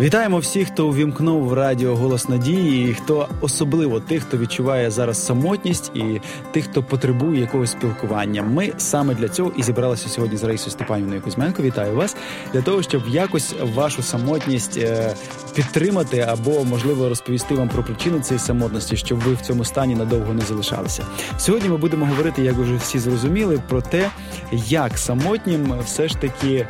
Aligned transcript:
Вітаємо 0.00 0.38
всіх, 0.38 0.68
хто 0.68 0.88
увімкнув 0.88 1.52
радіо 1.52 1.96
Голос 1.96 2.28
Надії, 2.28 2.90
і 2.90 2.94
хто 2.94 3.28
особливо 3.40 4.00
тих, 4.00 4.22
хто 4.22 4.36
відчуває 4.36 4.90
зараз 4.90 5.26
самотність, 5.26 5.92
і 5.94 6.20
тих, 6.52 6.64
хто 6.64 6.82
потребує 6.82 7.40
якогось 7.40 7.70
спілкування. 7.70 8.42
Ми 8.42 8.72
саме 8.78 9.14
для 9.14 9.28
цього 9.28 9.52
і 9.56 9.62
зібралися 9.62 10.08
сьогодні 10.08 10.36
з 10.36 10.44
Раїсою 10.44 10.70
Степанівною 10.70 11.20
Кузьменко. 11.22 11.62
Вітаю 11.62 11.94
вас 11.94 12.16
для 12.52 12.62
того, 12.62 12.82
щоб 12.82 13.02
якось 13.08 13.54
вашу 13.74 14.02
самотність 14.02 14.76
е, 14.76 15.14
підтримати 15.54 16.20
або 16.20 16.64
можливо 16.64 17.08
розповісти 17.08 17.54
вам 17.54 17.68
про 17.68 17.82
причини 17.82 18.20
цієї 18.20 18.38
самотності, 18.38 18.96
щоб 18.96 19.18
ви 19.18 19.34
в 19.34 19.40
цьому 19.40 19.64
стані 19.64 19.94
надовго 19.94 20.34
не 20.34 20.42
залишалися. 20.42 21.04
Сьогодні 21.38 21.68
ми 21.68 21.76
будемо 21.76 22.06
говорити, 22.06 22.42
як 22.42 22.54
вже 22.54 22.76
всі 22.76 22.98
зрозуміли, 22.98 23.62
про 23.68 23.82
те, 23.82 24.10
як 24.52 24.98
самотнім 24.98 25.74
все 25.84 26.08
ж 26.08 26.16
таки 26.16 26.54
е, 26.56 26.66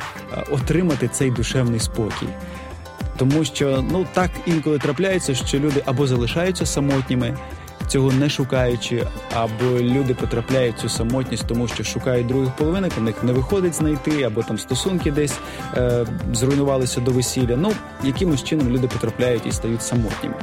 отримати 0.50 1.08
цей 1.08 1.30
душевний 1.30 1.80
спокій 1.80 2.28
тому 3.20 3.44
що 3.44 3.84
ну 3.90 4.06
так 4.12 4.30
інколи 4.46 4.78
трапляється, 4.78 5.34
що 5.34 5.58
люди 5.58 5.82
або 5.86 6.06
залишаються 6.06 6.66
самотніми, 6.66 7.36
цього 7.88 8.12
не 8.12 8.28
шукаючи, 8.28 9.06
або 9.34 9.80
люди 9.80 10.14
потрапляють 10.14 10.76
в 10.76 10.80
цю 10.80 10.88
самотність, 10.88 11.46
тому 11.46 11.68
що 11.68 11.84
шукають 11.84 12.26
других 12.26 12.50
половинок, 12.50 12.92
у 12.98 13.00
них 13.00 13.22
не 13.22 13.32
виходить 13.32 13.74
знайти, 13.74 14.22
або 14.22 14.42
там 14.42 14.58
стосунки 14.58 15.10
десь 15.10 15.38
е, 15.76 16.06
зруйнувалися 16.32 17.00
до 17.00 17.10
весілля. 17.10 17.56
Ну 17.56 17.72
якимось 18.02 18.44
чином 18.44 18.68
люди 18.68 18.88
потрапляють 18.88 19.46
і 19.46 19.52
стають 19.52 19.82
самотніми. 19.82 20.34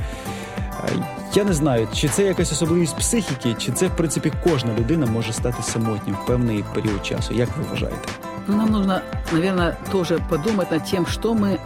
Я 1.36 1.44
не 1.44 1.54
знаю, 1.54 1.88
чи 1.94 2.08
це 2.08 2.24
якась 2.24 2.52
особливість 2.52 2.98
психіки, 2.98 3.56
чи 3.58 3.72
це 3.72 3.88
в 3.88 3.96
принципі 3.96 4.32
кожна 4.44 4.74
людина 4.80 5.06
може 5.06 5.34
стати 5.34 5.64
самотнім 5.64 6.16
в 6.16 6.26
певний 6.26 6.64
період 6.74 7.06
часу. 7.06 7.34
Як 7.34 7.50
ви 7.58 7.64
вважаєте? 7.70 8.10
Ну, 8.48 8.56
нам 8.56 8.72
нужно, 8.72 9.02
наверное, 9.32 9.78
тоже 9.92 10.20
подумать 10.30 10.72
над 10.72 10.86
тем, 10.86 11.06
что 11.06 11.34
мы 11.34 11.58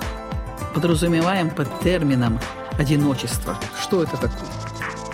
подразумеваем 0.73 1.50
под 1.50 1.67
термином 1.81 2.40
одиночество. 2.78 3.56
Что 3.80 4.04
это 4.04 4.17
такое? 4.17 4.48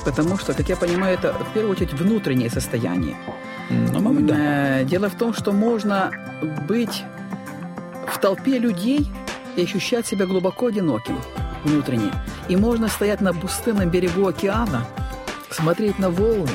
Потому 0.06 0.38
что, 0.38 0.54
как 0.54 0.70
я 0.70 0.78
понимаю, 0.78 1.16
это 1.16 1.34
в 1.34 1.54
первую 1.54 1.74
очередь 1.74 1.94
внутреннее 1.94 2.50
состояние. 2.50 3.18
Ну, 3.70 4.00
мабуть, 4.00 4.26
да. 4.26 4.80
Э, 4.80 4.86
Дело 4.86 5.10
в 5.10 5.16
том, 5.16 5.34
что 5.34 5.52
можно 5.52 6.12
быть 6.68 7.04
в 8.08 8.18
толпе 8.20 8.58
людей 8.58 9.12
и 9.58 9.64
ощущать 9.64 10.08
себя 10.08 10.26
глубоко 10.26 10.68
одиноким 10.68 11.20
внутренне. 11.64 12.12
И 12.48 12.56
можно 12.56 12.88
стоять 12.88 13.20
на 13.22 13.34
пустынном 13.34 13.90
берегу 13.90 14.28
океана, 14.28 14.86
смотреть 15.50 16.00
на 16.00 16.10
волны, 16.10 16.52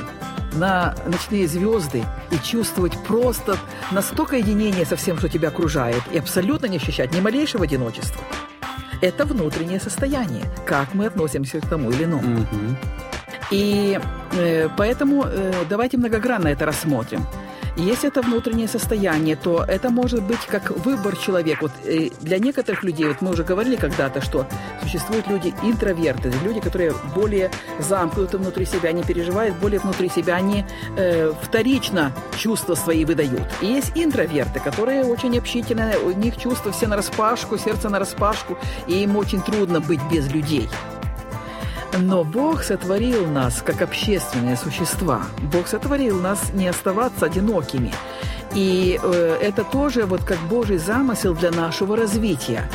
на 0.54 0.94
ночные 1.06 1.46
звезды 1.46 2.04
и 2.30 2.38
чувствовать 2.38 2.96
просто 3.04 3.56
настолько 3.90 4.36
единение 4.36 4.86
со 4.86 4.96
всем, 4.96 5.18
что 5.18 5.28
тебя 5.28 5.48
окружает, 5.48 6.02
и 6.12 6.18
абсолютно 6.18 6.66
не 6.66 6.76
ощущать 6.76 7.14
ни 7.14 7.20
малейшего 7.20 7.64
одиночества. 7.64 8.22
Это 9.02 9.24
внутреннее 9.24 9.80
состояние, 9.80 10.44
как 10.64 10.94
мы 10.94 11.06
относимся 11.06 11.60
к 11.60 11.68
тому 11.68 11.90
или 11.90 12.04
иному. 12.04 12.42
Угу. 12.42 12.76
И 13.50 14.00
э, 14.32 14.68
поэтому 14.76 15.24
э, 15.26 15.52
давайте 15.68 15.98
многогранно 15.98 16.48
это 16.48 16.64
рассмотрим. 16.66 17.26
Если 17.76 18.08
это 18.08 18.20
внутреннее 18.20 18.68
состояние, 18.68 19.34
то 19.34 19.64
это 19.66 19.88
может 19.88 20.22
быть 20.22 20.44
как 20.46 20.70
выбор 20.70 21.16
человека. 21.16 21.62
Вот 21.62 21.72
э, 21.84 22.10
для 22.20 22.38
некоторых 22.38 22.84
людей, 22.84 23.06
вот 23.06 23.22
мы 23.22 23.30
уже 23.30 23.44
говорили 23.44 23.76
когда-то, 23.76 24.20
что 24.20 24.46
существуют 24.82 25.26
люди 25.28 25.54
интроверты, 25.62 26.30
люди, 26.44 26.60
которые 26.60 26.92
более 27.14 27.50
замкнуты 27.78 28.36
внутри 28.36 28.66
себя, 28.66 28.90
они 28.90 29.02
переживают 29.02 29.56
более 29.56 29.80
внутри 29.80 30.10
себя, 30.10 30.36
они 30.36 30.66
э, 30.96 31.32
вторично 31.42 32.12
чувства 32.36 32.74
свои 32.74 33.06
выдают. 33.06 33.48
И 33.62 33.66
есть 33.66 33.92
интроверты, 33.94 34.60
которые 34.60 35.04
очень 35.04 35.38
общительные, 35.38 35.98
у 35.98 36.10
них 36.10 36.36
чувства 36.36 36.72
все 36.72 36.86
на 36.86 36.96
распашку, 36.96 37.56
сердце 37.56 37.88
на 37.88 37.98
распашку, 37.98 38.58
и 38.86 39.02
им 39.02 39.16
очень 39.16 39.40
трудно 39.40 39.80
быть 39.80 40.00
без 40.10 40.30
людей. 40.30 40.68
Но 41.98 42.24
Бог 42.24 42.62
сотворил 42.62 43.26
нас 43.26 43.62
как 43.62 43.82
общественные 43.82 44.56
существа. 44.56 45.22
Бог 45.52 45.68
сотворил 45.68 46.20
нас 46.20 46.52
не 46.54 46.68
оставаться 46.68 47.26
одинокими. 47.26 47.92
И 48.54 48.98
э, 49.02 49.38
это 49.40 49.64
тоже 49.64 50.04
вот 50.04 50.24
как 50.24 50.38
Божий 50.48 50.78
замысел 50.78 51.34
для 51.34 51.50
нашего 51.50 51.96
развития. 51.96 52.68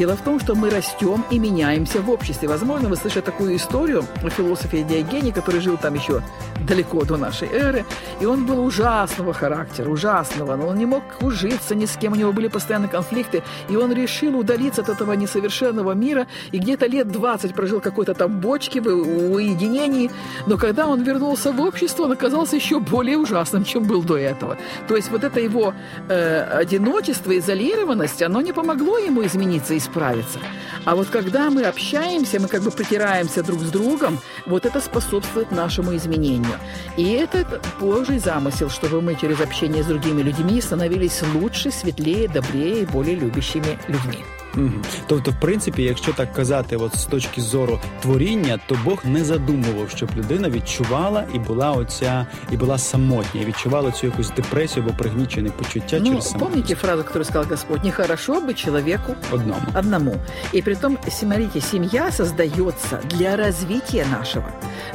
Дело 0.00 0.16
в 0.16 0.22
том, 0.22 0.40
что 0.40 0.54
мы 0.54 0.70
растем 0.70 1.26
и 1.30 1.38
меняемся 1.38 2.00
в 2.00 2.08
обществе. 2.08 2.48
Возможно, 2.48 2.88
вы 2.88 2.96
слышали 2.96 3.20
такую 3.20 3.54
историю 3.56 4.06
о 4.24 4.30
философе 4.30 4.82
Диогене, 4.82 5.30
который 5.30 5.60
жил 5.60 5.76
там 5.76 5.92
еще 5.92 6.22
далеко 6.66 7.04
до 7.04 7.18
нашей 7.18 7.48
эры, 7.48 7.84
и 8.20 8.24
он 8.24 8.46
был 8.46 8.64
ужасного 8.64 9.34
характера, 9.34 9.90
ужасного, 9.90 10.56
но 10.56 10.68
он 10.68 10.78
не 10.78 10.86
мог 10.86 11.02
ужиться 11.20 11.74
ни 11.74 11.84
с 11.84 11.96
кем, 11.96 12.12
у 12.12 12.16
него 12.16 12.32
были 12.32 12.48
постоянные 12.48 12.88
конфликты, 12.88 13.42
и 13.68 13.76
он 13.76 13.92
решил 13.92 14.38
удалиться 14.38 14.82
от 14.82 14.88
этого 14.88 15.12
несовершенного 15.12 15.92
мира, 15.92 16.26
и 16.52 16.58
где-то 16.58 16.86
лет 16.86 17.08
20 17.08 17.54
прожил 17.54 17.80
какой-то 17.80 18.14
там 18.14 18.40
бочке 18.40 18.80
в 18.80 18.86
уединении, 18.86 20.10
но 20.46 20.56
когда 20.56 20.86
он 20.86 21.02
вернулся 21.02 21.52
в 21.52 21.60
общество, 21.60 22.04
он 22.04 22.12
оказался 22.12 22.56
еще 22.56 22.78
более 22.78 23.18
ужасным, 23.18 23.64
чем 23.64 23.84
был 23.84 24.02
до 24.02 24.16
этого. 24.16 24.56
То 24.88 24.96
есть 24.96 25.10
вот 25.10 25.24
это 25.24 25.40
его 25.40 25.74
э, 26.08 26.42
одиночество, 26.62 27.36
изолированность, 27.36 28.22
оно 28.22 28.40
не 28.40 28.52
помогло 28.52 28.98
ему 28.98 29.24
измениться 29.26 29.74
и 29.74 29.80
справиться. 29.90 30.38
А 30.84 30.94
вот 30.94 31.08
когда 31.08 31.50
мы 31.50 31.64
общаемся, 31.64 32.40
мы 32.40 32.48
как 32.48 32.62
бы 32.62 32.70
притираемся 32.70 33.42
друг 33.42 33.60
с 33.60 33.70
другом, 33.70 34.18
вот 34.46 34.66
это 34.66 34.80
способствует 34.80 35.50
нашему 35.50 35.94
изменению. 35.96 36.58
И 36.96 37.10
это 37.12 37.60
Божий 37.80 38.18
замысел, 38.18 38.70
чтобы 38.70 39.02
мы 39.02 39.14
через 39.14 39.40
общение 39.40 39.82
с 39.82 39.86
другими 39.86 40.22
людьми 40.22 40.60
становились 40.60 41.22
лучше, 41.34 41.70
светлее, 41.70 42.28
добрее 42.28 42.82
и 42.82 42.86
более 42.86 43.16
любящими 43.16 43.78
людьми. 43.88 44.24
Угу. 44.57 44.71
Тобто, 45.07 45.31
в 45.31 45.39
принципі, 45.39 45.83
якщо 45.83 46.13
так 46.13 46.33
казати, 46.33 46.75
от 46.75 46.95
з 46.95 47.05
точки 47.05 47.41
зору 47.41 47.79
творіння, 48.01 48.59
то 48.67 48.77
Бог 48.85 48.99
не 49.03 49.23
задумував, 49.23 49.89
щоб 49.89 50.09
людина 50.17 50.49
відчувала 50.49 51.25
і 51.33 51.39
була 51.39 51.71
оця, 51.71 52.27
і 52.51 52.57
була 52.57 52.77
самотня, 52.77 53.41
і 53.41 53.45
відчувала 53.45 53.91
цю 53.91 54.07
якусь 54.07 54.29
депресію 54.29 54.85
або 54.85 54.97
пригнічене 54.97 55.49
почуття 55.49 55.97
ну, 55.99 56.05
через 56.05 56.29
самотність. 56.29 56.39
помните 56.39 56.75
фразу, 56.75 57.03
которую 57.03 57.25
сказал 57.25 57.45
Господь? 57.49 57.83
Нехорошо 57.83 58.41
быть 58.41 58.55
человеку 58.55 59.15
одному. 59.31 59.61
одному. 59.73 60.15
И 60.53 60.61
при 60.61 60.75
том, 60.75 60.97
смотрите, 61.09 61.61
семья 61.61 62.11
создается 62.11 62.99
для 63.09 63.35
развития 63.35 64.05
нашего. 64.19 64.45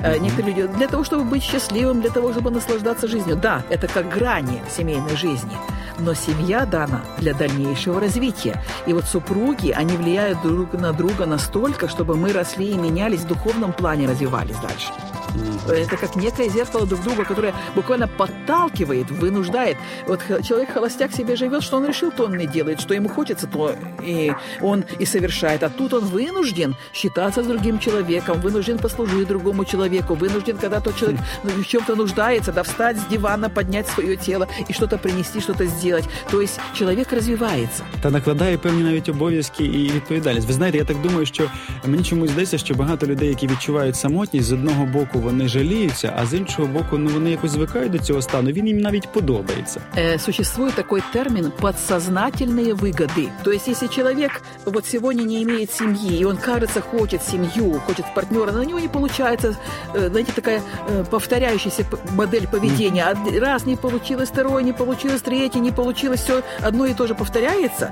Mm-hmm. 0.02 0.20
Некоторые 0.20 0.54
люди 0.54 0.66
для 0.76 0.86
того, 0.86 1.04
чтобы 1.04 1.24
быть 1.24 1.42
счастливым, 1.42 2.00
для 2.00 2.10
того, 2.10 2.32
чтобы 2.32 2.50
наслаждаться 2.50 3.08
жизнью. 3.08 3.36
Да, 3.36 3.62
это 3.70 3.88
как 3.88 4.08
грани 4.18 4.62
семейной 4.76 5.16
жизни. 5.16 5.56
Но 5.99 6.13
семья 6.13 6.65
дана 6.65 7.03
для 7.17 7.33
дальнейшего 7.33 7.99
развития. 7.99 8.61
И 8.85 8.93
вот 8.93 9.05
супруги, 9.05 9.71
они 9.71 9.95
влияют 9.95 10.41
друг 10.41 10.73
на 10.73 10.91
друга 10.91 11.25
настолько, 11.25 11.87
чтобы 11.87 12.15
мы 12.15 12.33
росли 12.33 12.71
и 12.71 12.77
менялись 12.77 13.21
в 13.21 13.27
духовном 13.27 13.71
плане, 13.73 14.07
развивались 14.07 14.57
дальше. 14.57 14.91
Это 15.67 15.97
как 15.97 16.15
некое 16.15 16.47
зеркало 16.47 16.85
друг 16.85 17.01
друга, 17.01 17.25
которое 17.25 17.53
буквально 17.75 18.07
подталкивает, 18.07 19.11
вынуждает. 19.11 19.77
Вот 20.07 20.21
человек 20.43 20.71
холостяк 20.71 21.11
себе 21.11 21.35
живет, 21.35 21.61
что 21.63 21.77
он 21.77 21.85
решил, 21.85 22.11
то 22.11 22.25
он 22.25 22.37
не 22.37 22.47
делает, 22.47 22.79
что 22.79 22.93
ему 22.93 23.09
хочется, 23.09 23.47
то 23.47 23.75
и 24.01 24.33
он 24.61 24.85
и 24.97 25.05
совершает. 25.05 25.63
А 25.63 25.69
тут 25.69 25.93
он 25.93 26.05
вынужден 26.05 26.75
считаться 26.93 27.43
с 27.43 27.47
другим 27.47 27.79
человеком, 27.79 28.39
вынужден 28.39 28.77
послужить 28.77 29.27
другому 29.27 29.65
человеку, 29.65 30.13
вынужден, 30.13 30.57
когда 30.57 30.79
тот 30.79 30.95
человек 30.95 31.19
в 31.43 31.65
чем-то 31.65 31.95
нуждается, 31.95 32.53
да, 32.53 32.63
встать 32.63 32.97
с 32.97 33.05
дивана, 33.05 33.49
поднять 33.49 33.87
свое 33.87 34.15
тело 34.15 34.47
и 34.67 34.73
что-то 34.73 34.97
принести, 34.97 35.41
что-то 35.41 35.65
сделать 35.65 35.84
То 36.30 36.40
есть 36.40 36.60
человек 36.74 37.12
развивается. 37.12 37.82
Та 38.00 38.10
накладає 38.10 38.58
певні 38.58 38.82
навіть 38.82 39.08
обов'язки 39.08 39.64
і 39.64 39.90
відповідальність. 39.92 40.46
Ви 40.46 40.52
знаєте, 40.52 40.78
я 40.78 40.84
так 40.84 40.96
думаю, 41.02 41.26
що 41.26 41.44
мені 41.86 42.04
чомусь 42.04 42.30
здається, 42.30 42.58
що 42.58 42.74
багато 42.74 43.06
людей, 43.06 43.28
які 43.28 43.46
відчувають 43.46 43.96
самотність, 43.96 44.46
з 44.46 44.52
одного 44.52 44.86
боку 44.86 45.18
вони 45.18 45.48
жаліються, 45.48 46.14
а 46.18 46.26
з 46.26 46.34
іншого 46.34 46.68
боку, 46.68 46.98
ну 46.98 47.10
вони 47.14 47.30
якось 47.30 47.50
звикають 47.50 47.92
до 47.92 47.98
цього 47.98 48.22
стану. 48.22 48.50
Він 48.50 48.66
їм 48.68 48.78
навіть 48.78 49.08
подобається. 49.12 49.80
Э, 49.96 50.18
существует 50.18 50.74
такой 50.74 51.02
термин 51.12 51.52
подсознательные 51.60 52.74
выгоды. 52.74 53.28
То 53.44 53.50
есть, 53.50 53.68
если 53.68 53.88
человек 53.88 54.42
вот 54.64 54.86
сегодня 54.86 55.24
не 55.24 55.42
имеет 55.42 55.72
семьи, 55.72 56.18
и 56.20 56.24
он, 56.24 56.36
кажется, 56.36 56.80
хочет 56.80 57.22
семью, 57.22 57.80
хочет 57.86 58.04
партнера, 58.14 58.52
но 58.52 58.60
у 58.60 58.64
него 58.64 58.78
не 58.80 58.88
получается, 58.88 59.56
э, 59.94 60.08
знаете, 60.10 60.32
такая 60.32 60.62
э, 60.88 61.04
повторяющаяся 61.10 61.84
п- 61.84 61.96
модель 62.14 62.46
поведения. 62.50 63.06
Од- 63.10 63.38
Раз 63.42 63.66
не 63.66 63.76
получилось, 63.76 64.28
второй 64.30 64.64
не 64.64 64.72
получилось, 64.72 65.22
третий 65.22 65.60
не 65.62 65.72
получилось, 65.74 66.20
все 66.20 66.42
одно 66.62 66.86
и 66.86 66.94
то 66.94 67.06
же 67.06 67.14
повторяется. 67.14 67.90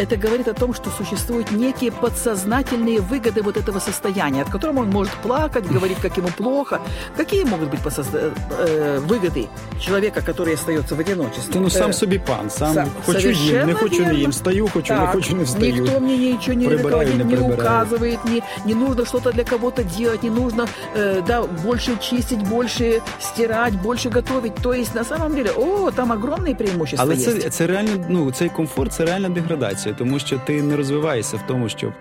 Это 0.00 0.16
говорит 0.16 0.48
о 0.48 0.52
том, 0.54 0.74
что 0.74 0.90
существуют 0.90 1.50
некие 1.50 1.90
подсознательные 1.90 3.00
выгоды 3.00 3.42
вот 3.42 3.56
этого 3.56 3.80
состояния, 3.80 4.42
от 4.42 4.48
которого 4.50 4.80
он 4.82 4.90
может 4.90 5.12
плакать, 5.22 5.66
говорить, 5.72 5.98
как 6.02 6.16
ему 6.18 6.28
плохо. 6.28 6.80
Какие 7.16 7.44
могут 7.44 7.70
быть 7.70 7.80
посозда- 7.80 8.32
э, 8.60 9.00
выгоды 9.08 9.48
человека, 9.80 10.20
который 10.20 10.54
остается 10.54 10.94
в 10.94 11.00
одиночестве? 11.00 11.52
Ти 11.52 11.58
ну 11.60 11.70
сам 11.70 11.90
Э, 11.90 11.92
собі 11.92 12.18
пан, 12.18 12.50
сам, 12.50 12.74
сам- 12.74 12.88
хочу 13.06 13.18
їм, 13.18 13.28
не 13.28 13.34
совершенно 13.34 13.74
хочу 13.74 13.94
не 13.94 14.04
верно. 14.04 14.18
їм, 14.18 14.32
стаю, 14.32 14.68
хочу, 14.72 14.94
не 14.94 15.00
Так, 15.00 15.12
хочу, 15.12 15.36
не 15.36 15.44
встаю. 15.44 15.74
Никто 15.74 16.00
мне 16.00 16.16
ничего 16.16 16.54
не 16.54 16.66
Прибираю, 16.66 16.82
руководит, 16.82 17.14
не 17.18 17.24
не, 17.24 17.36
прибираю. 17.36 17.54
указывает, 17.54 18.18
не, 18.24 18.42
не 18.64 18.74
нужно 18.74 19.04
что-то 19.04 19.32
для 19.32 19.44
кого-то 19.44 19.82
делать, 19.98 20.22
не 20.22 20.30
нужно 20.30 20.66
э, 20.96 21.22
да, 21.26 21.42
больше 21.64 21.90
чистить, 22.00 22.38
больше 22.48 23.00
стирать, 23.20 23.74
больше 23.82 24.10
готовить. 24.10 24.54
То 24.62 24.72
есть 24.72 24.94
на 24.94 25.04
самом 25.04 25.34
деле, 25.34 25.50
о, 25.56 25.90
там 25.90 26.12
огромные 26.12 26.54
преимущества 26.54 27.04
Але 27.04 27.14
есть. 27.14 27.21
це, 27.25 27.49
це 27.49 27.67
реально, 27.67 28.05
ну 28.09 28.31
цей 28.31 28.49
комфорт, 28.49 28.93
це 28.93 29.05
реальна 29.05 29.29
деградація, 29.29 29.95
тому 29.97 30.19
що 30.19 30.41
ти 30.45 30.61
не 30.61 30.75
розвиваєшся 30.75 31.37
в 31.37 31.47
тому, 31.47 31.69
що 31.69 31.93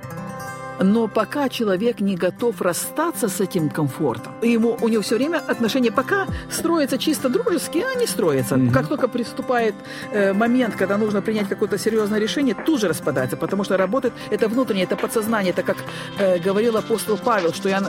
Но 0.82 1.08
пока 1.08 1.48
человек 1.48 2.00
не 2.00 2.16
готов 2.16 2.60
расстаться 2.60 3.28
с 3.28 3.40
этим 3.40 3.70
комфортом, 3.70 4.32
ему, 4.42 4.76
у 4.80 4.88
него 4.88 5.02
все 5.02 5.16
время 5.16 5.38
отношения 5.38 5.90
пока 5.90 6.26
строятся 6.50 6.98
чисто 6.98 7.28
дружеские, 7.28 7.84
а 7.86 7.98
не 7.98 8.06
строятся. 8.06 8.56
Mm-hmm. 8.56 8.72
Как 8.72 8.88
только 8.88 9.08
приступает 9.08 9.74
э, 10.12 10.32
момент, 10.32 10.76
когда 10.76 10.96
нужно 10.98 11.22
принять 11.22 11.48
какое-то 11.48 11.78
серьезное 11.78 12.18
решение, 12.18 12.54
тут 12.54 12.80
же 12.80 12.88
распадается, 12.88 13.36
потому 13.36 13.64
что 13.64 13.76
работает 13.76 14.14
это 14.30 14.48
внутреннее, 14.48 14.84
это 14.84 14.96
подсознание, 14.96 15.52
это 15.52 15.62
как 15.62 15.76
э, 16.18 16.38
говорил 16.38 16.76
апостол 16.76 17.18
Павел, 17.18 17.52
что 17.52 17.68
я 17.68 17.82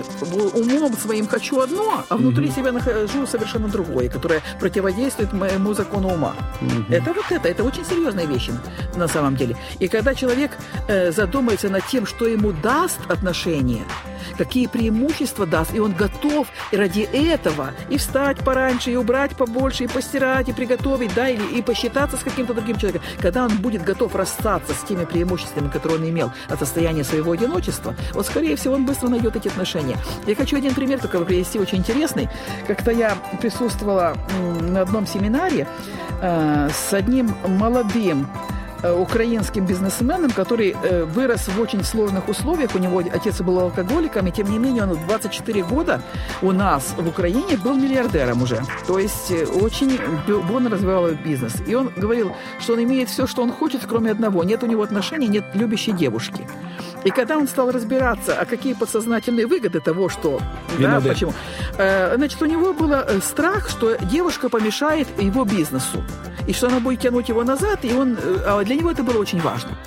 умом 0.54 0.94
своим 0.98 1.28
хочу 1.28 1.60
одно, 1.60 2.04
а 2.10 2.18
внутри 2.18 2.48
mm-hmm. 2.48 2.56
себя 2.56 2.72
нахожу 2.72 3.26
совершенно 3.28 3.68
другое, 3.68 4.10
которое 4.10 4.42
противодействует 4.60 5.34
моему 5.34 5.74
закону 5.74 6.10
ума. 6.10 6.36
Mm-hmm. 6.62 6.94
Это 6.94 7.14
вот 7.14 7.26
это, 7.32 7.48
это 7.48 7.64
очень 7.64 7.86
серьезные 7.86 8.28
вещи 8.28 8.52
на 8.96 9.08
самом 9.08 9.36
деле. 9.36 9.56
И 9.80 9.88
когда 9.88 10.14
человек 10.14 10.52
э, 10.88 11.12
задумается 11.12 11.70
над 11.70 11.86
тем, 11.88 12.06
что 12.06 12.28
ему 12.28 12.52
даст 12.84 13.00
отношения, 13.10 13.84
какие 14.38 14.68
преимущества 14.68 15.46
даст, 15.46 15.74
и 15.74 15.80
он 15.80 15.94
готов 15.94 16.48
и 16.72 16.76
ради 16.76 17.08
этого 17.14 17.72
и 17.90 17.98
встать 17.98 18.40
пораньше, 18.40 18.92
и 18.92 18.98
убрать 18.98 19.38
побольше, 19.38 19.86
и 19.86 19.88
постирать, 19.88 20.50
и 20.50 20.54
приготовить, 20.54 21.14
да, 21.14 21.30
или 21.30 21.44
и 21.58 21.62
посчитаться 21.62 22.18
с 22.18 22.24
каким-то 22.24 22.54
другим 22.54 22.78
человеком. 22.78 23.08
Когда 23.22 23.46
он 23.46 23.58
будет 23.58 23.84
готов 23.84 24.16
расстаться 24.16 24.74
с 24.74 24.84
теми 24.84 25.06
преимуществами, 25.06 25.70
которые 25.70 26.00
он 26.00 26.10
имел 26.10 26.32
от 26.50 26.60
состояния 26.60 27.06
своего 27.06 27.32
одиночества, 27.32 27.96
вот, 28.14 28.26
скорее 28.26 28.58
всего, 28.58 28.74
он 28.74 28.86
быстро 28.86 29.08
найдет 29.08 29.38
эти 29.38 29.48
отношения. 29.48 29.98
Я 30.28 30.36
хочу 30.36 30.58
один 30.58 30.76
пример 30.76 31.00
только 31.00 31.20
привести, 31.24 31.60
очень 31.60 31.78
интересный. 31.78 32.28
Как-то 32.68 32.92
я 32.92 33.18
присутствовала 33.40 34.18
на 34.60 34.82
одном 34.82 35.08
семинаре 35.08 35.68
э, 36.22 36.70
с 36.70 36.94
одним 36.94 37.34
молодым 37.48 38.28
украинским 38.92 39.66
бизнесменом, 39.66 40.32
который 40.32 40.76
э, 40.84 41.06
вырос 41.06 41.48
в 41.48 41.60
очень 41.60 41.84
сложных 41.84 42.28
условиях. 42.28 42.76
У 42.76 42.80
него 42.80 43.00
отец 43.00 43.42
был 43.42 43.60
алкоголиком, 43.60 44.28
и 44.28 44.32
тем 44.32 44.52
не 44.52 44.60
менее 44.60 44.84
он 44.84 44.94
в 44.94 45.08
24 45.08 45.64
года 45.64 46.02
у 46.42 46.52
нас 46.52 46.94
в 46.98 47.08
Украине 47.08 47.58
был 47.58 47.76
миллиардером 47.76 48.42
уже. 48.42 48.62
То 48.88 49.00
есть 49.00 49.32
э, 49.32 49.46
очень 49.46 50.00
бурно 50.48 50.70
развивал 50.70 51.10
бизнес. 51.12 51.54
И 51.68 51.76
он 51.76 51.92
говорил, 51.96 52.36
что 52.60 52.74
он 52.74 52.84
имеет 52.84 53.10
все, 53.10 53.28
что 53.28 53.44
он 53.44 53.52
хочет, 53.52 53.82
кроме 53.88 54.12
одного. 54.12 54.44
Нет 54.44 54.64
у 54.64 54.66
него 54.66 54.84
отношений, 54.84 55.28
нет 55.28 55.46
любящей 55.54 55.94
девушки. 55.94 56.48
И 57.04 57.10
когда 57.10 57.38
он 57.38 57.48
стал 57.48 57.72
разбираться, 57.72 58.36
а 58.40 58.46
какие 58.46 58.74
подсознательные 58.74 59.46
выгоды 59.46 59.80
того, 59.80 60.10
что... 60.10 60.40
Да, 60.80 61.02
почему? 61.02 61.34
Значит, 61.76 62.42
у 62.42 62.46
него 62.46 62.74
был 62.74 62.94
страх, 63.22 63.70
что 63.70 63.98
девушка 63.98 64.48
помешает 64.50 65.08
его 65.20 65.44
бизнесу 65.44 66.02
и 66.48 66.54
что 66.54 66.68
она 66.68 66.80
будет 66.80 67.02
тянуть 67.02 67.30
его 67.30 67.44
назад, 67.44 67.80
и 67.84 67.94
он, 67.94 68.18
э, 68.22 68.44
а 68.46 68.64
для 68.64 68.76
него 68.76 68.92
это 68.92 69.04
было 69.04 69.18
очень 69.18 69.42
важно. 69.42 69.78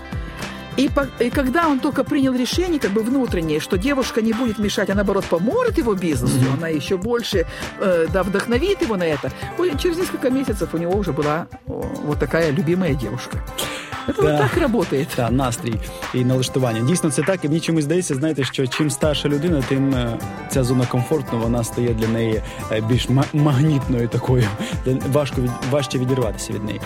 И, 0.76 0.90
по, 0.90 1.08
и 1.20 1.30
когда 1.30 1.68
он 1.68 1.80
только 1.80 2.04
принял 2.04 2.34
решение, 2.34 2.78
как 2.78 2.90
бы 2.90 3.02
внутреннее, 3.02 3.60
что 3.60 3.78
девушка 3.78 4.20
не 4.20 4.34
будет 4.34 4.58
мешать, 4.58 4.90
а 4.90 4.94
наоборот 4.94 5.24
поможет 5.24 5.78
его 5.78 5.94
бизнесу, 5.94 6.34
mm-hmm. 6.36 6.56
она 6.58 6.68
еще 6.68 6.98
больше 6.98 7.46
э, 7.80 8.06
да, 8.12 8.22
вдохновит 8.22 8.82
его 8.82 8.96
на 8.96 9.04
это, 9.04 9.32
через 9.78 9.96
несколько 9.96 10.28
месяцев 10.28 10.74
у 10.74 10.76
него 10.76 10.94
уже 10.94 11.12
была 11.12 11.48
о, 11.66 11.80
вот 12.04 12.18
такая 12.18 12.50
любимая 12.50 12.94
девушка. 12.94 13.38
Це 14.06 14.12
так 14.12 14.50
працює. 14.96 15.06
Так, 15.16 15.32
настрій 15.32 15.74
і 16.14 16.24
налаштування. 16.24 16.80
Дійсно, 16.80 17.10
це 17.10 17.22
так. 17.22 17.44
І 17.44 17.48
мені 17.48 17.60
чомусь 17.60 17.84
здається, 17.84 18.14
знаєте, 18.14 18.44
що 18.44 18.66
чим 18.66 18.90
старша 18.90 19.28
людина, 19.28 19.62
тим 19.68 19.94
е, 19.94 20.18
ця 20.48 20.64
зона 20.64 20.86
комфорту 20.86 21.38
вона 21.38 21.64
стає 21.64 21.94
для 21.94 22.08
неї 22.08 22.42
е, 22.72 22.80
більш 22.80 23.08
магнітною 23.32 24.08
такою. 24.08 24.44
Важко 25.12 25.40
від 25.40 25.50
важче 25.70 25.98
відірватися 25.98 26.52
від 26.52 26.64
неї. 26.64 26.80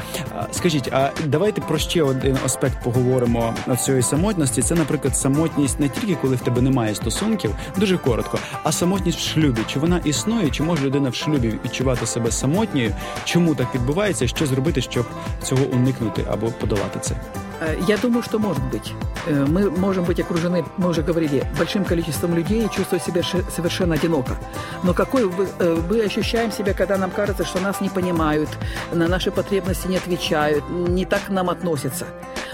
Скажіть, 0.52 0.88
а 0.92 1.10
давайте 1.26 1.60
про 1.60 1.78
ще 1.78 2.02
один 2.02 2.38
аспект 2.44 2.84
поговоримо 2.84 3.54
цієї 3.80 4.02
самотності. 4.02 4.62
Це, 4.62 4.74
наприклад, 4.74 5.16
самотність 5.16 5.80
не 5.80 5.88
тільки 5.88 6.14
коли 6.14 6.36
в 6.36 6.40
тебе 6.40 6.60
немає 6.60 6.94
стосунків, 6.94 7.54
дуже 7.76 7.98
коротко, 7.98 8.38
а 8.62 8.72
самотність 8.72 9.18
в 9.18 9.22
шлюбі. 9.22 9.60
Чи 9.66 9.78
вона 9.78 10.00
існує, 10.04 10.50
чи 10.50 10.62
може 10.62 10.86
людина 10.86 11.08
в 11.08 11.14
шлюбі 11.14 11.54
відчувати 11.64 12.06
себе 12.06 12.30
самотньою? 12.30 12.94
Чому 13.24 13.54
так 13.54 13.74
відбувається? 13.74 14.26
Що 14.26 14.46
зробити, 14.46 14.82
щоб 14.82 15.06
цього 15.42 15.64
уникнути 15.64 16.24
або 16.30 16.46
подолати 16.46 17.00
це? 17.00 17.09
Ситуации? 17.10 17.16
Э, 17.60 17.76
я 17.86 17.96
думаю, 17.96 18.22
что 18.22 18.38
может 18.38 18.62
быть. 18.70 18.92
Э, 19.26 19.44
мы 19.46 19.70
можем 19.70 20.04
быть 20.04 20.20
окружены, 20.20 20.64
мы 20.76 20.88
уже 20.90 21.02
говорили, 21.02 21.44
большим 21.58 21.84
количеством 21.84 22.34
людей 22.34 22.66
и 22.66 22.70
чувствовать 22.70 23.04
себя 23.04 23.22
совершенно 23.22 23.94
одиноко. 23.94 24.36
Но 24.82 24.94
какой 24.94 25.30
э, 25.58 25.82
мы 25.90 26.00
ощущаем 26.00 26.52
себя, 26.52 26.74
когда 26.74 26.96
нам 26.96 27.10
кажется, 27.10 27.44
что 27.44 27.60
нас 27.60 27.80
не 27.80 27.90
понимают, 27.90 28.48
на 28.92 29.08
наши 29.08 29.30
потребности 29.30 29.88
не 29.88 29.96
отвечают, 29.96 30.64
не 30.70 31.04
так 31.04 31.26
к 31.26 31.30
нам 31.30 31.50
относятся. 31.50 32.06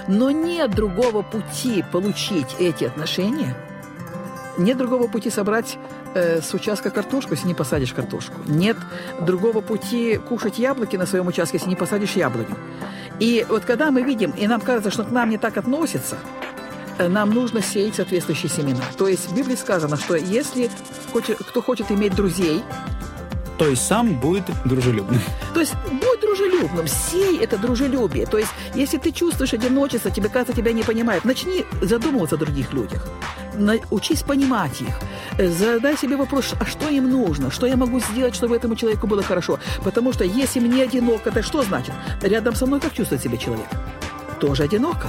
Но 0.09 0.31
нет 0.31 0.71
другого 0.71 1.23
пути 1.23 1.85
получить 1.93 2.57
эти 2.61 2.85
отношения, 2.85 3.57
нет 4.59 4.79
другого 4.79 5.07
пути 5.07 5.31
собрать 5.31 5.79
э, 6.15 6.41
с 6.41 6.55
участка 6.55 6.91
картошку, 6.91 7.35
если 7.35 7.49
не 7.49 7.55
посадишь 7.55 7.93
картошку. 7.93 8.41
Нет 8.47 8.77
другого 9.21 9.61
пути 9.61 10.17
кушать 10.17 10.59
яблоки 10.59 10.97
на 10.97 11.07
своем 11.07 11.27
участке, 11.27 11.59
если 11.59 11.69
не 11.69 11.77
посадишь 11.77 12.17
яблоню. 12.17 12.57
И 13.21 13.47
вот 13.49 13.65
когда 13.65 13.91
мы 13.91 14.03
видим, 14.03 14.31
и 14.31 14.47
нам 14.47 14.61
кажется, 14.61 14.91
что 14.91 15.05
к 15.05 15.11
нам 15.11 15.31
не 15.31 15.39
так 15.39 15.57
относятся, 15.57 16.17
э, 16.99 17.09
нам 17.09 17.31
нужно 17.31 17.63
сеять 17.63 17.95
соответствующие 17.95 18.51
семена. 18.51 18.83
То 18.99 19.09
есть 19.09 19.29
в 19.31 19.35
Библии 19.35 19.57
сказано, 19.57 19.97
что 19.97 20.17
если 20.17 20.71
хочет, 21.13 21.39
кто 21.39 21.63
хочет 21.63 21.91
иметь 21.91 22.15
друзей, 22.15 22.63
то 23.59 23.67
есть 23.67 23.87
сам 23.87 24.21
будет 24.21 24.45
дружелюбным. 24.67 25.21
То 25.55 25.61
есть 25.61 25.75
будь 25.91 26.21
дружелюбным, 26.21 26.87
сей 26.87 27.39
это 27.39 27.57
дружелюбие. 27.57 28.27
То 28.27 28.39
есть 28.39 28.51
если 28.75 28.99
ты 28.99 29.13
чувствуешь 29.13 29.55
одиночество, 29.55 30.11
тебе 30.11 30.29
кажется, 30.29 30.55
тебя 30.55 30.73
не 30.73 30.83
понимают, 30.83 31.25
начни 31.25 31.65
задумываться 31.81 32.37
о 32.37 32.39
других 32.39 32.75
людях. 32.75 33.09
Учись 33.91 34.23
понимать 34.23 34.81
их. 34.81 34.99
Э, 35.39 35.49
задай 35.49 35.97
себе 35.97 36.17
вопрос, 36.17 36.55
а 36.61 36.65
что 36.65 36.89
им 36.89 37.11
нужно? 37.11 37.51
Что 37.51 37.67
я 37.67 37.77
могу 37.77 38.01
сделать, 38.01 38.35
чтобы 38.35 38.57
этому 38.57 38.77
человеку 38.77 39.07
было 39.07 39.23
хорошо? 39.23 39.59
Потому 39.85 40.13
что 40.13 40.25
если 40.25 40.61
мне 40.61 40.83
одиноко, 40.83 41.31
это 41.31 41.43
что 41.43 41.63
значит? 41.63 41.95
Рядом 42.23 42.55
со 42.55 42.67
мной 42.67 42.81
как 42.81 42.93
чувствует 42.93 43.23
себя 43.23 43.37
человек? 43.37 43.67
Тоже 44.41 44.65
одиноко. 44.65 45.09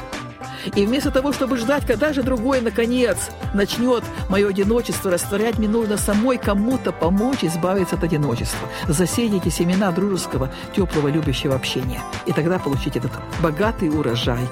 И 0.76 0.86
вместо 0.86 1.12
того, 1.12 1.32
чтобы 1.32 1.58
ждать, 1.58 1.86
когда 1.86 2.14
же 2.14 2.24
другой, 2.24 2.62
наконец, 2.62 3.18
начнет 3.54 4.04
мое 4.30 4.50
одиночество 4.50 5.12
растворять, 5.12 5.58
мне 5.58 5.68
нужно 5.68 5.98
самой 5.98 6.38
кому-то 6.38 6.92
помочь 6.92 7.44
избавиться 7.44 7.96
от 7.96 8.04
одиночества. 8.04 8.68
Засеять 8.88 9.54
семена 9.54 9.92
дружеского, 9.92 10.52
теплого, 10.76 11.08
любящего 11.08 11.56
общения. 11.56 12.02
И 12.26 12.34
тогда 12.34 12.60
получить 12.60 12.98
этот 12.98 13.12
богатый 13.42 13.90
урожай 13.90 14.48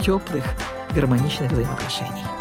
теплых, 0.00 0.44
гармоничных 0.94 1.50
взаимоотношений. 1.52 2.33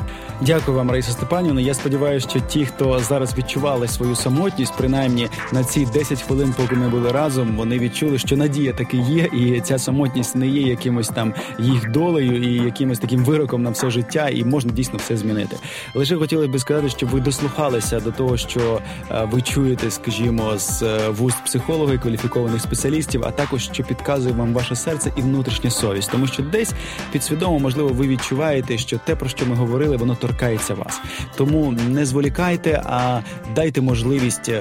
Дякую 0.45 0.77
вам, 0.77 0.91
Раїса 0.91 1.12
Степанівна. 1.12 1.62
Я 1.62 1.73
сподіваюся, 1.73 2.29
що 2.29 2.39
ті, 2.39 2.65
хто 2.65 3.00
зараз 3.00 3.38
відчували 3.38 3.88
свою 3.88 4.15
самотність, 4.15 4.73
принаймні 4.77 5.29
на 5.51 5.63
ці 5.63 5.85
10 5.85 6.21
хвилин, 6.21 6.53
поки 6.57 6.75
ми 6.75 6.89
були 6.89 7.12
разом, 7.12 7.55
вони 7.57 7.79
відчули, 7.79 8.19
що 8.19 8.38
надія 8.38 8.73
таки 8.73 8.97
є, 8.97 9.29
і 9.33 9.62
ця 9.62 9.79
самотність 9.79 10.35
не 10.35 10.47
є 10.47 10.62
якимось 10.62 11.07
там 11.07 11.33
їх 11.59 11.91
долею 11.91 12.43
і 12.43 12.65
якимось 12.65 13.00
таким 13.00 13.23
вироком 13.23 13.63
на 13.63 13.69
все 13.69 13.89
життя, 13.89 14.29
і 14.29 14.43
можна 14.43 14.71
дійсно 14.71 15.00
все 15.00 15.17
змінити. 15.17 15.57
Лише 15.95 16.15
хотіли 16.15 16.47
би 16.47 16.59
сказати, 16.59 16.89
що 16.89 17.07
ви 17.07 17.19
дослухалися 17.19 18.00
до 18.00 18.12
того, 18.12 18.38
що 18.38 18.79
е, 19.12 19.27
ви 19.31 19.41
чуєте, 19.41 19.91
скажімо, 19.91 20.57
з 20.57 20.83
е, 20.83 21.09
вуст 21.09 21.43
психолога 21.45 21.93
і 21.93 21.97
кваліфікованих 21.97 22.62
спеціалістів, 22.62 23.23
а 23.25 23.31
також 23.31 23.63
що 23.63 23.83
підказує 23.83 24.35
вам 24.35 24.53
ваше 24.53 24.75
серце 24.75 25.12
і 25.17 25.21
внутрішня 25.21 25.69
совість, 25.69 26.12
тому 26.12 26.27
що 26.27 26.43
десь 26.43 26.73
підсвідомо, 27.12 27.59
можливо, 27.59 27.89
ви 27.89 28.07
відчуваєте, 28.07 28.77
що 28.77 28.97
те, 28.97 29.15
про 29.15 29.29
що 29.29 29.45
ми 29.45 29.55
говорили, 29.55 29.97
воно 29.97 30.15
торкається 30.15 30.33
вас. 30.78 31.02
Тому 31.36 31.72
не 31.72 32.06
зволікайте, 32.06 32.84
а 32.86 33.22
дайте 33.56 33.82
можливість 33.82 34.52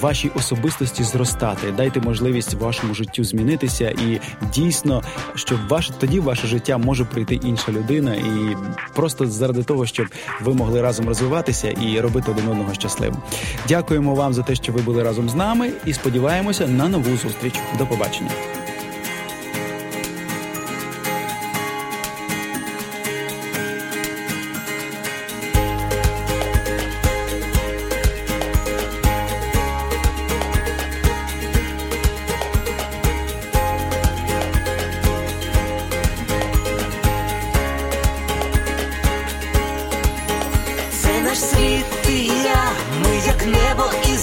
вашій 0.00 0.30
особистості 0.34 1.02
зростати, 1.04 1.72
дайте 1.76 2.00
можливість 2.00 2.54
вашому 2.54 2.94
життю 2.94 3.24
змінитися, 3.24 3.90
і 3.90 4.20
дійсно, 4.54 5.02
щоб 5.34 5.68
ваше 5.68 5.92
тоді 5.98 6.20
в 6.20 6.22
ваше 6.22 6.46
життя 6.46 6.78
може 6.78 7.04
прийти 7.04 7.34
інша 7.34 7.72
людина, 7.72 8.14
і 8.14 8.56
просто 8.94 9.26
заради 9.26 9.62
того, 9.62 9.86
щоб 9.86 10.06
ви 10.42 10.54
могли 10.54 10.82
разом 10.82 11.08
розвиватися 11.08 11.70
і 11.70 12.00
робити 12.00 12.30
один 12.30 12.48
одного 12.48 12.74
щасливим. 12.74 13.16
Дякуємо 13.68 14.14
вам 14.14 14.32
за 14.32 14.42
те, 14.42 14.54
що 14.54 14.72
ви 14.72 14.82
були 14.82 15.02
разом 15.02 15.28
з 15.28 15.34
нами, 15.34 15.70
і 15.86 15.92
сподіваємося 15.92 16.68
на 16.68 16.88
нову 16.88 17.16
зустріч. 17.16 17.54
До 17.78 17.86
побачення. 17.86 18.61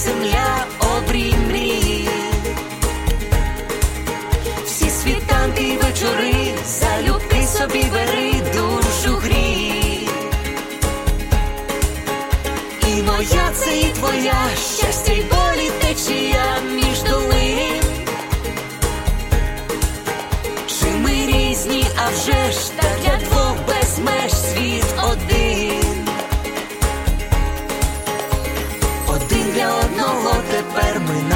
земля 0.00 0.66
обрій 0.80 1.34
мрії, 1.48 2.08
всі 4.66 4.90
світанки 4.90 5.62
й 5.62 5.76
вечори, 5.76 6.34
залюбки 6.66 7.46
собі 7.46 7.84
бери 7.92 8.32
душу 8.54 9.16
грі, 9.16 10.08
і 12.88 13.02
моя 13.02 13.52
це 13.54 13.78
і 13.78 13.84
твоя. 13.84 14.48
ж. 14.56 14.69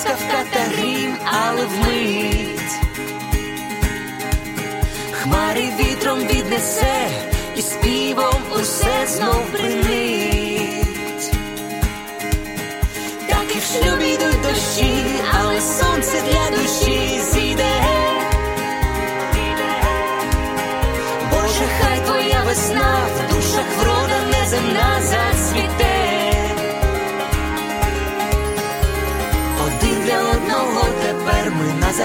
блискавка 0.00 0.44
та 0.52 0.60
грім, 0.60 1.16
але 1.24 1.66
вмить. 1.66 2.80
Хмари 5.12 5.68
вітром 5.80 6.18
віднесе, 6.18 7.08
і 7.56 7.62
співом 7.62 8.42
усе 8.60 9.06
знов 9.06 9.46
принить, 9.52 11.32
Так 13.28 13.56
і 13.56 13.58
в 13.58 13.62
шлюбі 13.62 14.08
йдуть 14.08 14.42
дощі, 14.42 14.99